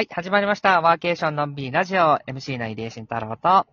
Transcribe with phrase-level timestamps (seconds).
[0.00, 0.80] はい、始まりました。
[0.80, 3.66] ワーケーションのんびりラジオ、MC の入江慎太郎と、は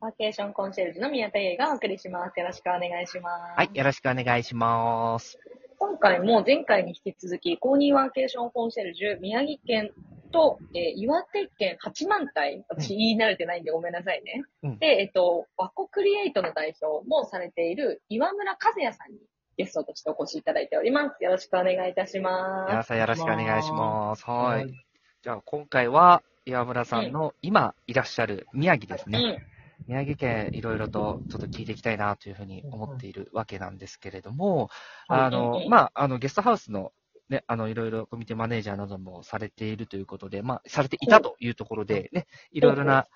[0.00, 2.38] ワーケーションコンシェルジュの宮田優がお送りします。
[2.38, 3.64] よろしくお願いします。
[3.64, 5.38] い、よろしくお願いします。
[5.78, 9.90] 今回も前回に引き続き、公認ワーケーションコンシェルジュ、宮城県
[10.32, 14.42] と、えー岩手県八幡平、私言い慣れてないんでごめんなさいね。
[14.62, 19.18] うんで、えっと、ワコクリエイトの代表もされている岩村和也さんに
[19.56, 21.24] ゲストとしてお越しいただいております。
[21.24, 22.88] よろしくお願いいたしま皆す。
[22.88, 24.26] さんよろしくお願いします。
[24.26, 24.34] は。
[24.34, 24.89] はい
[25.22, 29.18] じゃあ、今回は、岩村さんの今いらっしゃる宮城ですね。
[29.18, 29.86] うん。
[29.86, 34.70] 宮城県いろいろとちょっと聞いていきたいなというふうに思っているわけなんですけれども、
[35.08, 36.92] はいあのまあ、あの、ゲストハウスの
[37.28, 43.06] ね、あの、いろいろコミュニティマネージャーなどもされているということで、まあ、されていたというところで、ね、いろいろな、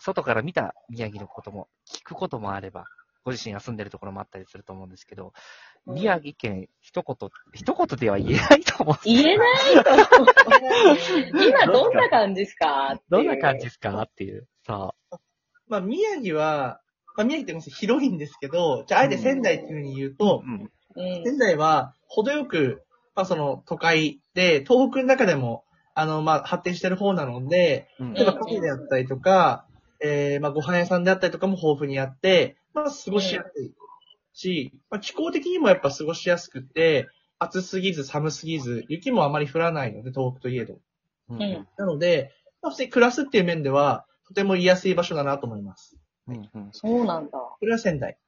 [0.00, 2.86] 外から見た宮城のことも聞くこともあれば、
[3.26, 5.32] ご自身が住んでるところもあったりすると思うんですけど、
[5.88, 8.96] うん宮城県一言、一言では言えないと思う。
[9.04, 9.90] 言えないと。
[11.46, 14.48] 今どんな感じですかどんな感じですかっていう。
[14.66, 14.94] さ
[15.68, 16.80] まあ、宮城は、
[17.16, 20.18] まあ、宮城って広いんですけど、じゃあ、あえて仙台っていうふうに言うあ。
[20.18, 20.70] と、うん。
[20.96, 21.24] うん。
[21.24, 22.82] 仙台は、程よく、
[23.14, 25.64] まあ、その、都会で、東北の中でも、
[25.94, 29.66] あの、まあ、発展してる方なので、うん例えばカフェであったりとか、
[30.00, 33.72] えー、まあ、ご飯屋さんであったりとかも豊富にあって、まあ、過ごしやすい
[34.34, 40.78] し、まあ、気候的にもやっぱ過ごしやすくて、暑すぎず寒すぎず、雪もあまり降らないので、東北といえど。
[41.30, 42.32] うんうんなので、
[42.62, 45.96] まあ、普通に暮らすっていう面では、とても居やすい場所だなと思います。
[46.28, 47.38] うんうんそうなんだ。
[47.38, 48.18] これは仙台。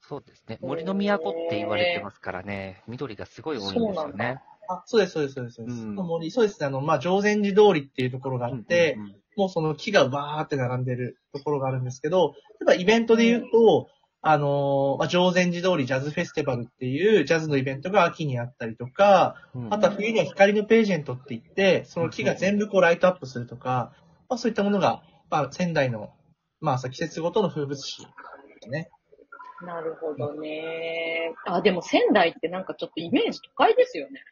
[0.00, 0.58] そうですね。
[0.60, 4.42] 森の都って言われてますからね、緑がすごい多いんですよそうなんね。
[4.68, 5.56] あ、そうです、そうです、そうです。
[5.56, 13.88] そうですうん森そうですね、あの、まあ、常禅寺通りっていうところがあって、うんうんうんもうその木がバーって並んでるところがあるんですけど、例えばイベントで言うと、
[14.26, 23.92] あのーまあ、常禅寺通りジャズフェスティバルっていうジャズのイベントが秋にあったりとか、うんあとは冬には光のページェントって言って、その木が全部こうライトアップするとか、
[24.28, 26.10] まあ、そういったものが、まあ、仙台の、
[26.60, 28.08] まあ、さ季節ごとの風物詩で
[28.62, 28.88] すね。
[29.64, 31.34] なるほどね。
[31.46, 34.22] あ、でも仙台ってなんかちょっとイメージ都会ですよね。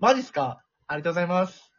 [0.00, 0.62] マジっすか？
[0.86, 1.70] ありがとうございます。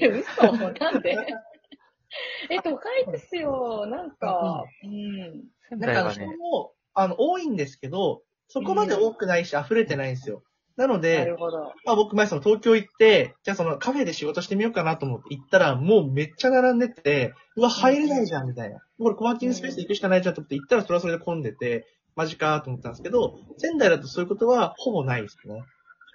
[0.00, 0.52] え、嘘？
[0.52, 1.16] なんで？
[2.50, 3.86] え、都会ですよ。
[3.86, 5.44] なんか、うん。
[5.68, 10.42] 仙なんかあの人台はね、も、あの、多いんですけど、そこまで多くないし、溢れてないんですよ。
[10.76, 11.72] なのなでる、ほど。
[11.84, 18.80] まあ僕前その東京行って、じゃあそのカフェで仕事してみようかなと思って行ったら、もうめっちゃ並んでて、うわ、入れないじゃん、みたいな。
[18.98, 21.86] これコワーキングスペースで行くしかないじゃんと思って行ったらそれはそれで混んでて、
[22.16, 25.56] マジかと思ったんですけど、仙台だとそういうことはほぼないですね。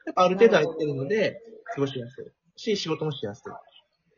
[0.05, 1.41] やっぱある程度空いてるので、
[1.73, 2.25] 過ごしやすい。
[2.57, 3.51] し、仕事もしやすい。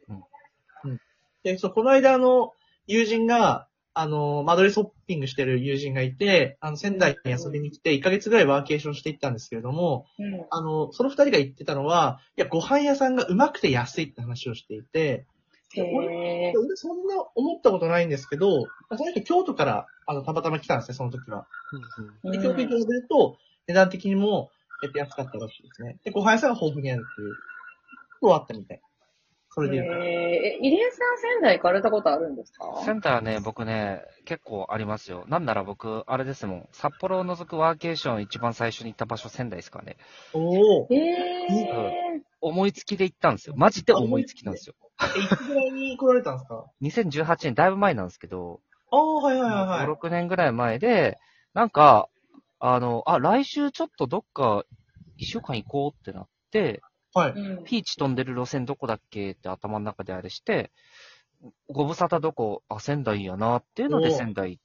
[0.09, 0.91] うん。
[0.91, 1.01] うん。
[1.43, 2.53] で、そう、この間あの、
[2.87, 3.67] 友人が、
[3.99, 10.45] あの、間取りショッピングしてる友人がいて、あの、仙台に遊びに来て、1ヶ月ぐらいワーケーションしていったんですけれども、うん。
[10.51, 15.25] あの、その二人が言ってたのは、いや、ご飯屋さんがうまくて安いって話をしていて、
[15.73, 16.53] へえ。
[16.55, 21.47] 俺そんな思ったことないんですけど、その人京都から、あの、たまたま来たんですね、その時は。
[22.23, 23.37] うんで、京都に比べると、
[23.67, 24.51] 値段的にも、
[24.83, 25.97] えっと、安かったらしいですね。
[26.03, 27.33] で、ご飯屋さんが豊富にあるっていう、
[28.21, 28.81] ことはあったみたい。
[29.57, 30.03] それで言うと。
[30.03, 32.83] へえ、入江さん仙台行かれたことあるんですか？
[32.85, 35.25] センターはね、僕ね、結構ありますよ。
[35.27, 36.69] なんなら僕、あれですもん。
[36.73, 39.97] 札幌を除くワーケーション一番最初に行った場所仙台ですかね。
[40.33, 40.93] おー。
[40.93, 42.21] へえ。
[42.39, 43.55] 思いつきで行ったんですよ。
[43.57, 44.75] マジで思いつきなんですよ。
[45.17, 49.87] え、いつぐらいに来られたんですか？2018年、だいぶ前なんですけど、ああ、はいはいはいはい。
[49.87, 51.17] 5、6年ぐらい前で、
[51.55, 52.09] なんか、
[52.59, 54.63] あの、あ、来週ちょっとどっか
[55.17, 56.81] 一週間行こうってなって、
[57.17, 57.31] はい。
[57.31, 57.63] うん。
[57.63, 60.71] ピーチ飛んでる路線どこだっけって頭の中であれして、
[61.69, 64.59] ご無沙汰どこ、あ、仙台やなっていうので仙台。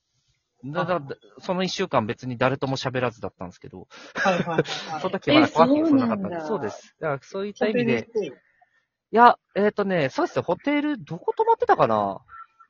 [0.64, 1.00] だだ
[1.40, 4.62] その一週間別に誰とも喋らずだったんですけど、はいはいはい。
[5.02, 6.40] その時はまだ怖くてそうなかったんで。
[6.42, 6.94] そうです。
[7.00, 8.28] だからそういった意味で、で。
[8.28, 8.30] い
[9.10, 12.20] や、えっ、とね、そうですよ、ホテル、どこ泊まってたかな？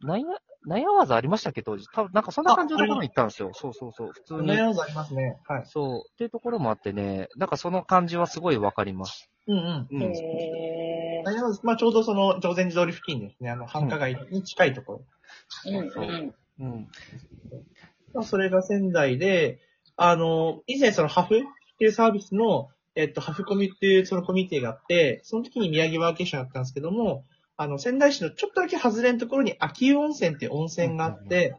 [0.00, 1.60] ナイア、ナイアワーズありましたけ？
[1.62, 3.50] ど、多分なんかそんな感じのところに行ったんですよ。
[3.53, 4.48] そうそうそう、普通に。
[4.48, 5.38] 悩みありますね。
[5.47, 5.66] はい。
[5.66, 9.31] そう、っていうところもあってね、なんかその感じはすごいわかります。
[9.47, 9.88] うんうん。
[9.91, 10.03] うん。
[10.03, 11.25] へえ。
[11.26, 13.50] 悩みまあちょうどその、常禅寺通り付近ですね。
[13.50, 15.04] あの、繁華街に近いところ。
[15.66, 16.34] うんうん。
[16.60, 16.89] うん。
[18.15, 19.59] まあ、それが仙台で、
[19.97, 21.42] あの、以前そのハフっ
[21.78, 27.24] ていうサービスの、えっと、ハフコミっていうそのコミュニティがあって、その時に宮城ワーケーションやったんですけども、
[27.56, 31.56] あの、仙台市のちょっとだけ外れのところに秋湯温泉っていう温泉があって、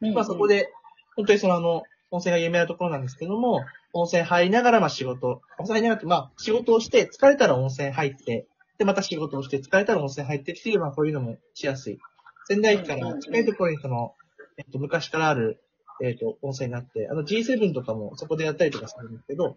[0.00, 0.46] うんまあそこ。
[0.46, 0.70] で、
[1.16, 3.64] 本当にそのあの、温泉が有名なところなんですけども、
[3.96, 8.46] 温泉入りながらまあ仕事、温泉入りながらってまあ仕事をして、疲れたら温泉入って、
[8.78, 11.98] でまた仕事をして、疲れたら温泉入ってっていう、まあこういうのもしやすい。
[12.46, 14.14] 仙台駅から近いところにその、
[14.58, 15.62] えっと、昔からある、
[16.02, 19.56] えっと、温泉があって、あの G7 とかもそこでやったりとかするんですけど、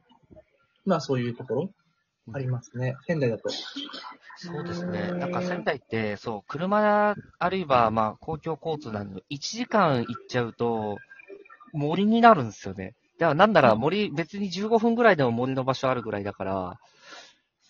[0.86, 1.70] まあそういうところ
[2.34, 2.96] ありますね。
[3.08, 3.50] 仙台だと。
[4.38, 5.10] そうですね。
[5.12, 10.98] うんなんか仙台って、そう、車、あるいは、まあ、公共交通なので、1時間行っちゃうと、
[11.74, 12.96] 森になるんですよね。
[13.20, 16.80] だから、なんなら森、別に15分ぐらいでも森の場所あるぐらいだから、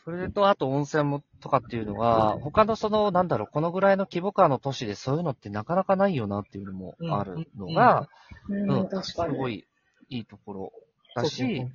[0.06, 8.08] それと、あと温泉も、とかっていうのは、他のその、なんだろう、このぐらいの規模感の都市でそういうのってなかなかないよなっていうのもあるのが、
[8.48, 8.90] うん、うん。
[8.90, 9.34] 確かに。
[9.34, 9.66] すごい
[10.10, 10.74] いいところ
[11.16, 11.66] だし、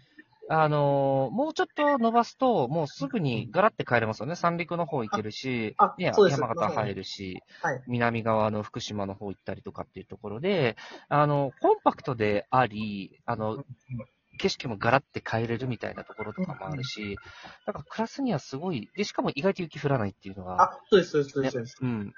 [0.49, 4.37] あのーもうちょっと伸ばすと、もうすぐにガラって帰れますよね。
[4.37, 10.77] 三陸の方行けるしあ、ねそうです山形入るし、はい南側の福島の方行ったりとかっていうところで、
[11.09, 13.65] あの、コンパクトであり、あの、
[14.39, 17.21] 景色もガラって変えれるみたいなところとかもあるし、
[17.67, 21.77] だからクラスにはすごい、で、しかも意外と雪降らないっていうのが、あ、そうです、そうです、そうですそうです。
[21.83, 22.15] うん、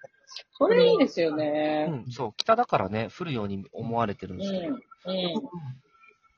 [0.52, 1.86] それいいですようね。
[1.90, 4.60] ん、そう、北だからね、降るように思われてるんうですよ。
[4.60, 4.64] ん。
[4.64, 4.80] うん。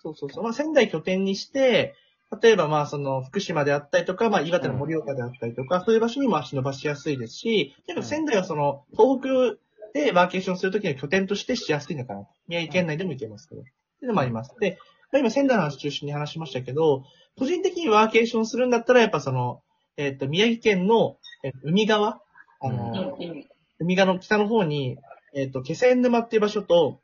[0.02, 0.44] そうそうそう。
[0.44, 1.94] まあ、仙台拠点にして、
[2.42, 9.58] 例えばまあその福島であったりとか、まあ岩手の盛岡であったりとか、そういう場所にも足伸ばしやすいですし、結構仙台はその東北
[9.94, 12.26] でワーケーションするときの拠点としてしやすいのかな。
[12.46, 13.62] 宮城県内でも行けますけど。
[13.62, 13.72] ってい
[14.04, 14.54] うのもあります。
[14.60, 14.78] で、
[15.10, 17.04] まあ、今仙台の話中心に話しましたけど、
[17.38, 19.62] 個人的にワーケーションするんだったらやっぱその、
[19.96, 22.20] えっ、と、宮城県の、えー海側、
[22.60, 23.26] あの、うん。
[23.26, 23.46] うん。
[23.80, 24.98] 海側の北の方に、
[25.34, 27.00] えっ、と、気仙沼っていう場所と、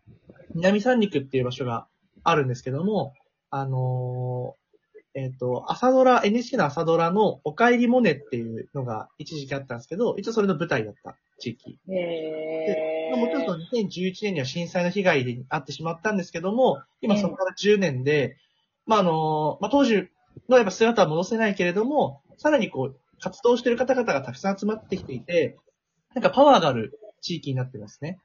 [0.55, 1.87] 南三陸っていう場所が
[2.25, 3.15] あるんですけども、
[3.51, 4.65] あのー
[5.17, 11.79] えっ、と、朝ドラ、NHK の朝ドラのおかえりモネっていうのが一時期あったんですけど、一応それの舞台だった地域。
[11.89, 13.17] へー。
[13.17, 18.37] もちろんその2011年には震災の被害であってしまったんですけども、今そこから10年で、
[18.87, 20.09] まあ、あのーまあ、当時
[20.49, 25.57] のやっぱ姿は戻せないけれども、さらにこう、活動している方々がたくさん集まってきていて、
[26.15, 28.19] なんかパワーがある地域になってますね。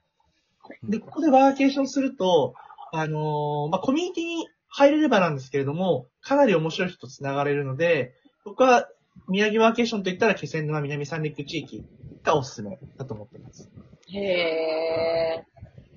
[0.83, 2.55] で、ここでワーケーションすると、
[2.91, 8.13] あのーまあ、コミュニティに入れればなんですけれども、かなり面白い人と繋がれるので、
[8.45, 8.87] 僕は
[9.27, 11.83] 宮城ワーケーションといったら気仙沼南三陸地域
[12.23, 13.69] がおすすめだと思ってます。
[14.07, 15.43] へ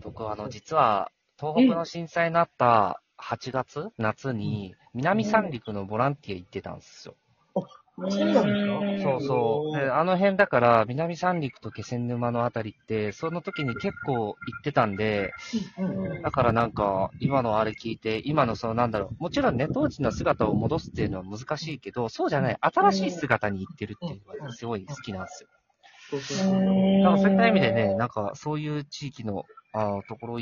[0.02, 7.14] 僕はあの、実は、東北の震災になった8月、夏に、南三陸のボランティア行ってたんですよ。
[7.54, 7.81] ー。
[7.96, 9.10] そうなんですか？
[9.10, 9.76] そうそう。
[9.78, 15.32] で、あの辺だから、南三陸と気仙沼のあたりって、その時に結構行ってたんで、
[15.78, 25.48] うんだからなんか、今のあれ聞いて、今のそのなんだろう、もちろんね、当時の姿を戻すっていうのは難しいけど、そうじゃない、新しい姿に行ってるっていうのがすごい好きなんですよ。
[26.10, 27.02] そうそうそう。
[27.02, 30.40] だからそういった意味でね、なんかそういう地域の、あーところ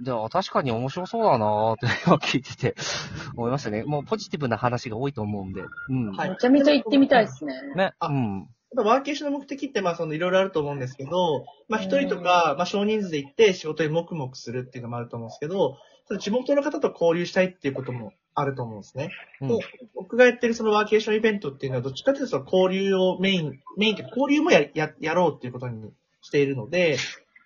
[0.00, 2.74] いであ確かに面白そうだなーって今聞いてて
[3.36, 3.84] 思いましたね。
[3.84, 5.62] もうポジティブな話が多いと思うんで。
[5.88, 6.12] うん。
[6.12, 7.54] はいめちゃめちゃ行ってみたいですね。
[7.74, 7.92] ね。
[7.98, 8.48] あうん。
[8.76, 15.76] やっぱワーケーションの目的って、まあ、その、いろいろあると思うんですけど、まあ、一人とか、まあ、少人数で行って仕事に黙々するっていうのもあると思うんですけど、
[16.06, 19.10] その地元の方と交流したいっていうこともあると思うんですね。
[19.40, 19.58] うんで
[19.94, 26.96] 僕がやってるそのワーケーションイベントっていうのは、どっちかというとその交流をメイン、メインって交流もや、や、やろうっていうことにしているので、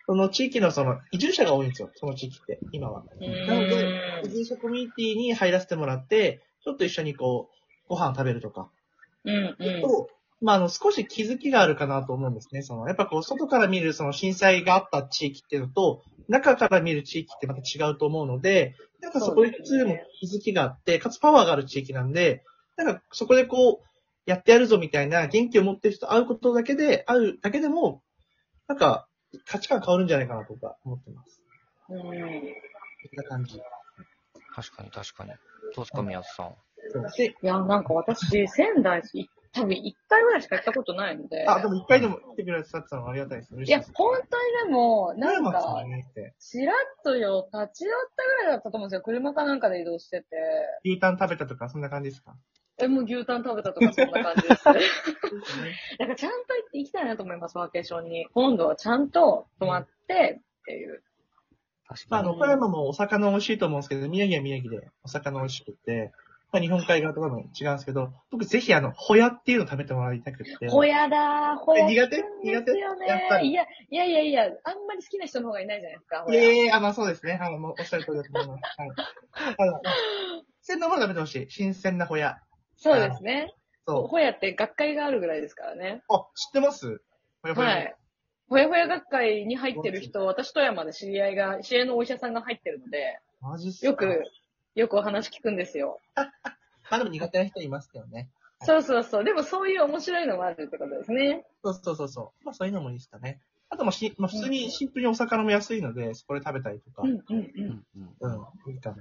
[0.06, 3.04] その地域のその移住者が多いんですよ、その地域って、今は。
[3.48, 8.70] なので、移住者コミュニティに入らせてもらって、ちょっと一緒にこう、ご飯食べるとか、
[9.24, 9.80] うんうん。
[9.82, 10.10] と、
[10.40, 12.62] まあ、あの、少し気づきがあるかなと思うんですね。
[12.62, 22.42] その、やっぱこう、外から見るその震災があった地域っていうのと、中から見る地域ってまた違うと思うので、なんかそこで普通も気づきがあって、かつパワーがある地域なんで、
[22.76, 23.86] なんかそこでこう、
[24.26, 28.02] やってやるぞみたいな元気を持ってる人と会うことだけで、会うだけでも、
[28.66, 29.06] なんか、
[29.46, 31.40] 価値観変わるんじゃないかなとか思ってます。
[31.90, 32.12] うんこん
[33.16, 33.60] な感じ。
[34.54, 35.30] 確かに確かに。
[35.30, 36.54] どうですか、宮津さん。
[37.22, 41.46] いや、なんか私、仙台、い多分一回ぐらいしか行ったことないので。
[41.48, 43.54] あ、でも一回でも来てくれてたのはありがたいです。
[43.54, 45.84] 嬉いや本当にでも、なんか
[46.40, 49.02] ちらっとよ、立ち寄ったぐらいだったと思うんですよ。
[49.02, 50.26] 車かなんかで移動してて。
[50.84, 52.36] 牛タン食べたとか、そんな感じですか？
[52.78, 54.64] え、もう牛タン食べたとかそんな感じです。
[54.64, 54.80] だか
[56.06, 58.26] らちゃんと行って行きたいなと思います、ワーケーションに。
[58.34, 61.02] 今度はちゃんと泊まってっていう。
[61.88, 62.28] まあ、あ確かに。
[62.28, 66.12] の、岡山もお魚美味しいと思うんですけど、宮城は宮城でお魚美味しくて、
[66.54, 70.68] まあ、日本海側とかも違うんですけど、僕ぜひあの、ホヤっていうの食べてもらいたくて。
[70.68, 74.52] ほやだー、ほや苦手効くんですよね苦手やっぱりいや、いやいやいや、あん
[74.86, 76.42] まり好きな人の方がいないじゃないですか、ほいや。
[76.42, 77.40] えいえあ、まあそうですね。
[77.42, 78.80] あの、もうおっしゃる通りだと思います。
[78.80, 78.90] はい。
[79.58, 79.80] あ の、
[80.60, 81.50] 鮮なもの食べてほしい。
[81.50, 82.38] 新鮮なホヤ。
[82.76, 83.52] そうですね。
[83.86, 86.02] そほやって学会があるぐらいですからね。
[86.08, 86.14] う。
[86.14, 87.00] あ、知ってます？
[87.42, 87.68] ホヤホヤ。
[87.68, 87.96] はい。
[88.48, 93.86] ほやほや学会に入ってる人、私富山で知り合いが、知り合いのお医者さんが入ってるので、マジっすか？
[93.86, 94.24] よく、
[94.74, 96.00] よくお話聞くんですよ。
[96.14, 96.24] ま
[96.96, 98.30] あでも苦手な人いますけどね。
[98.60, 99.24] そうそうそう。
[99.24, 101.44] でもそういう面白いのもあるってことですね。
[101.62, 102.44] そうそうそうそう。
[102.44, 103.40] まあそういうのもいいですかね。
[103.68, 107.02] あとまあし、まあ普通にシンプルにお魚も安いので、そこで食べたりとか。
[107.02, 107.24] うんうんう。
[107.28, 107.86] うんん
[108.20, 108.96] うんうん、いいかも。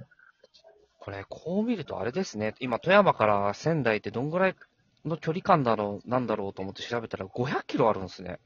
[1.04, 2.54] これ、こう見るとあれですね。
[2.60, 4.56] 今、富山から仙台ってどんぐらい
[5.04, 8.40] の距離感だろう、なんだろうと思って調べたら500キロあるんですね。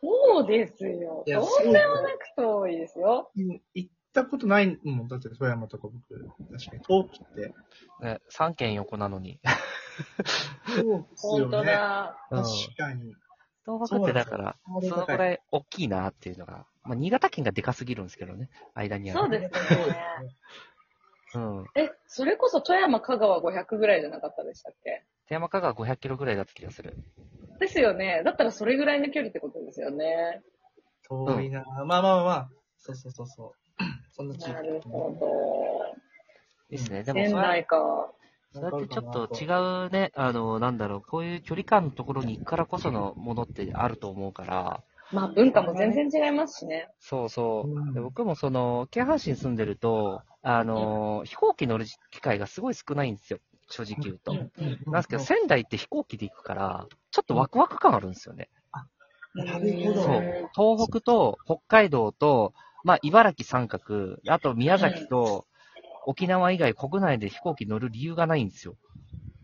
[0.00, 1.22] そうですよ。
[1.26, 3.30] とんでもなく遠いですよ。
[3.36, 5.08] うん行ったことないもん。
[5.08, 6.00] だって富山とか僕、
[6.50, 6.82] 確かに。
[6.82, 7.54] 遠くって。
[8.00, 9.38] ね、3軒横なのに。
[10.74, 11.72] そうです本当よね。
[11.72, 12.16] うだ。
[12.30, 13.14] 確んかに。
[13.64, 14.56] 東北ってだから、
[14.88, 19.20] そのぐらい大きいなっていうのが、まあ、新潟県がでかすぎるんですけどね、間にある。
[19.20, 19.96] そうですそうですね。
[21.38, 21.44] ね。
[21.44, 21.66] うん。
[21.74, 25.04] え、それこそ富山、香川500ぐらいじゃなかったでしたっけ？
[25.28, 26.96] 手山香川500キロぐらいだった気がする。
[27.58, 28.22] ですよね。
[28.24, 30.42] だったらそれぐらいの距離ってことですよね。
[31.08, 32.50] 遠いな、まあまあまあまあ。
[32.76, 33.82] そうそうそうそう。
[34.12, 35.16] そんな地域なるほ
[36.68, 37.04] ですね。
[37.04, 37.12] ど。
[37.12, 38.12] でも仙台か。
[38.52, 39.46] そうやってちょっと違
[39.86, 46.88] うね、あの、なんだろう、こういう距離感のところに行くからこそのものってあると思うから、まあ文化も全然違いますしね。
[47.00, 47.70] そうそう。
[47.70, 53.38] うんで僕もその、京阪神住んでると、あの、飛行機乗る機会がすごい少ないんですよ。
[53.68, 54.32] 正直言うと。
[54.32, 54.48] うんなん
[54.96, 58.48] ですけど、仙台って飛行機で行くから、ちょっとワクワク感あるんですよね。
[59.34, 60.02] なるほど。
[60.02, 60.50] そう。
[60.54, 62.52] 東北と北海道と、
[62.84, 65.46] まあ、茨城三角、あと宮崎と
[66.04, 68.76] 沖縄以外国内で飛行機乗る理由がないんですよ。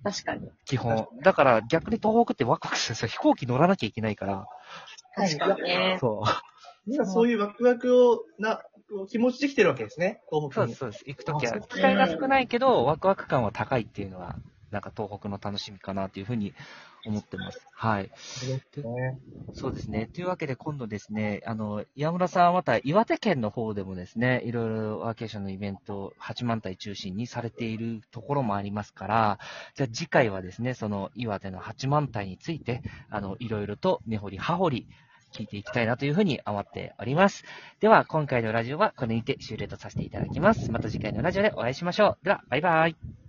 [0.03, 0.49] 確かに。
[0.65, 1.07] 基本。
[1.23, 3.09] だから逆に東北ってワクワクするんですよ。
[3.09, 4.47] 飛行機乗らなきゃいけないから。
[5.19, 5.99] 確かにね。
[6.01, 6.23] そ
[6.87, 8.63] 今そういうワクワクを、な、
[9.11, 10.23] 気持ちできてるわけですね。
[10.31, 10.51] 東う。
[10.51, 11.05] 北にそうです、。
[11.05, 11.17] そうです。
[11.17, 14.39] 行くときは機会が少ないけど、ワクワク感は高いっていうのは、
[14.71, 16.55] なんか東北の楽しみかなっていうふうに
[17.07, 17.67] 思ってます。
[17.73, 18.11] はい。
[18.85, 19.19] ね
[19.55, 20.09] そうですね。
[20.13, 29.39] というわけで今度ですね、あの、岩村さんはまた岩手県の方でもですね、いろいろワーケーションのイベントを八幡平中心にされているところもありますから、
[29.75, 34.89] じゃあ次回はですね、その岩手の八幡平について、あの、いろいろと根掘り葉掘り
[35.33, 37.45] 聞いていきたいなというふうに思っております。
[37.81, 40.71] では、今回のラジオはこれにて終了とさせていただきます。
[40.71, 42.25] また次回のラジオでお会いしましょう。
[42.25, 43.28] では、バイバイ。